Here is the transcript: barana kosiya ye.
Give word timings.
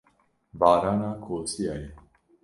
barana 0.59 1.09
kosiya 1.23 1.73
ye. 1.81 1.89